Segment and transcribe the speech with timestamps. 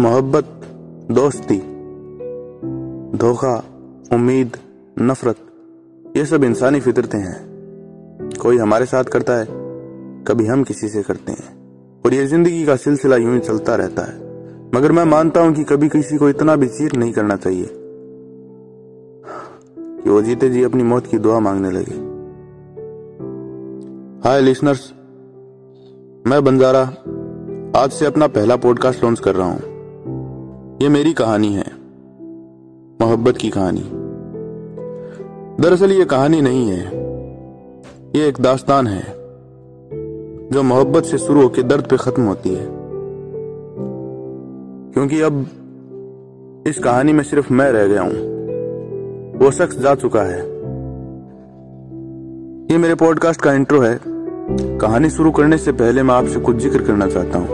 [0.00, 0.44] मोहब्बत,
[1.10, 1.58] दोस्ती,
[3.18, 3.64] धोखा,
[4.12, 4.56] उम्मीद,
[4.98, 5.36] नफरत,
[6.16, 9.46] ये सब इंसानी फितरतें हैं। कोई हमारे साथ करता है,
[10.24, 11.56] कभी हम किसी से करते हैं।
[12.06, 14.16] और ये ज़िंदगी का सिलसिला यूँ ही चलता रहता है।
[14.74, 17.70] मगर मैं मानता हूँ कि कभी किसी को इतना भी चीर नहीं करना चाहिए
[19.78, 21.96] कि वो जीते जी अपनी मौत की दुआ मांगने लगे।
[24.28, 24.92] हाय लिसनर्स,
[26.26, 26.82] मैं बंजारा,
[27.82, 29.67] आज से अपना पहला पॉडकास्ट लॉन्च कर रहा हूँ।
[30.82, 31.64] ये मेरी कहानी है।
[33.00, 33.82] मोहब्बत की कहानी।
[35.62, 36.84] दरअसल ये कहानी नहीं है।
[38.16, 39.02] ये एक दास्तान है,
[40.50, 42.66] जो मोहब्बत से शुरू होकर दर्द पे खत्म होती है।
[44.92, 45.46] क्योंकि अब
[46.66, 48.14] इस कहानी में सिर्फ़ मैं रह गया हूँ।
[49.38, 50.40] वो शख्स जा चुका है।
[52.72, 54.00] ये मेरे पॉडकास्ट का इंट्रो है।
[54.78, 57.48] कहानी शुरू करने से पहले मैं आपसे कुछ ज़िक्र करना चाहता हूँ।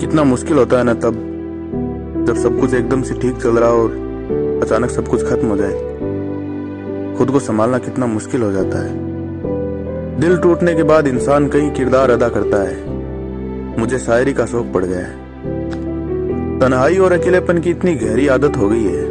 [0.00, 1.28] कितना मुश्किल होता है ना तब
[2.26, 5.56] जब सब कुछ एकदम से ठीक चल रहा हो और अचानक सब कुछ खत्म हो
[5.56, 5.72] जाए,
[7.18, 12.10] खुद को संभालना कितना मुश्किल हो जाता है। दिल टूटने के बाद इंसान कई किरदार
[12.10, 17.94] अदा करता है। मुझे शायरी का शौक पड़ गया है। तन्हाई और अकेलेपन की इतनी
[17.94, 19.06] गहरी आदत हो गई है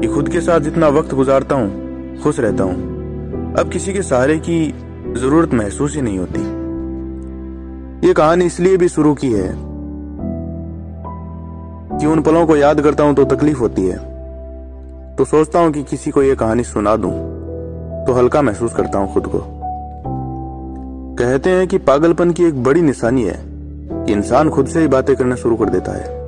[0.00, 4.38] कि खुद के साथ जितना वक्त गुजारता हूँ, खुश रहता हूँ। अब किसी के सहारे
[4.38, 4.74] की
[5.16, 6.40] ज़रूरत महसूस ही नहीं होती।
[8.08, 9.69] ये कहानी इसलिए भी शुरू की है
[12.00, 13.96] कि उन पलों को याद करता हूँ तो तकलीफ़ होती है।
[15.16, 17.12] तो सोचता हूँ कि किसी को यह कहानी सुना दूँ
[18.06, 19.38] तो हल्का महसूस करता हूँ खुद को।
[21.16, 23.36] कहते हैं कि पागलपन की एक बड़ी निशानी है
[24.06, 26.18] कि इंसान खुद से ही बातें करना शुरू कर देता है।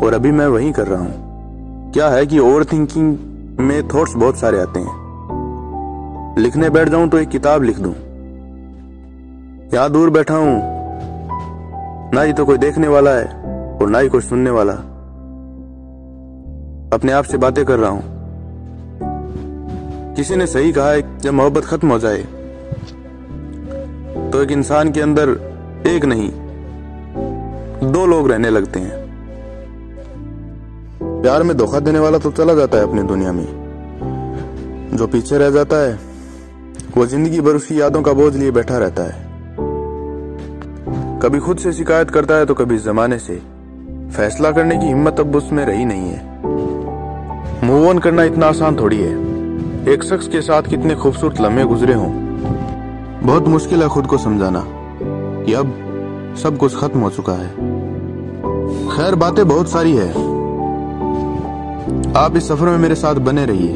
[0.00, 3.16] और अभी मैं वही कर रहा हूँ। क्या है कि ओवर थिंकिंग
[3.60, 7.92] में थॉट्स बहुत सारे आते हैं। लिखने बैठ जाऊँ तो एक किताब लिख दूँ।
[9.74, 10.60] यहाँ दूर बैठा हूँ,
[12.14, 13.41] ना ही तो कोई देखने वाला है।
[13.82, 14.72] और ना ही कोई सुनने वाला।
[16.92, 18.02] अपने आप से बातें कर रहा हूँ।
[20.16, 22.22] किसी ने सही कहा है, जब मोहब्बत खत्म हो जाए
[24.30, 25.28] तो एक इंसान के अंदर
[25.86, 26.30] एक नहीं,
[27.92, 29.00] दो लोग रहने लगते हैं।
[31.22, 33.46] प्यार में धोखा देने वाला तो चला जाता है अपनी दुनिया में।
[34.96, 35.98] जो पीछे रह जाता है,
[36.96, 39.30] वो ज़िंदगी भर उसकी यादों का बोझ लिए बैठा रहता है।
[41.22, 43.40] कभी खुद से शिकायत करता है तो कभी जमाने से।
[44.12, 48.96] फैसला करने की हिम्मत अब उसमें रही नहीं है। मूव ऑन करना इतना आसान थोड़ी
[48.96, 49.12] है।
[49.88, 52.10] एक शख्स के साथ कितने खूबसूरत लम्हे गुजरे हों।
[53.22, 54.64] बहुत मुश्किल है खुद को समझाना
[55.44, 55.72] कि अब
[56.42, 57.48] सब कुछ खत्म हो चुका है।
[58.88, 60.10] खैर, बातें बहुत सारी है।
[62.16, 63.74] आप इस सफ़र में मेरे साथ बने रहिए।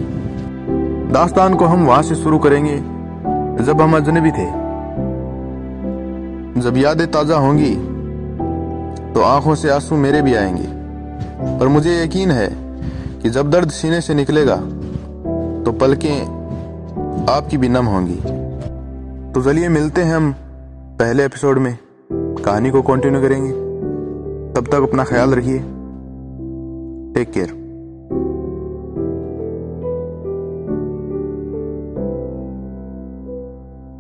[1.13, 2.77] दास्तान को हम वहाँ से शुरू करेंगे,
[3.65, 4.47] जब हम अजनबी थे।
[6.61, 7.96] जब यादें ताज़ा होंगी
[9.17, 10.67] तो आँखों से आँसू मेरे भी आएँगे।
[11.59, 12.49] पर मुझे यकीन है
[13.23, 14.57] कि जब दर्द सीने से निकलेगा
[15.65, 16.23] तो पलकें
[17.31, 18.17] आपकी भी नम होंगी।
[19.33, 20.33] तो चलिए मिलते हैं हम
[20.99, 21.79] पहले एपिसोड में।
[22.13, 23.53] कहानी को कंटिन्यू करेंगे।
[24.53, 25.59] तब तक अपना ख्याल रखिए।
[27.15, 27.66] Take care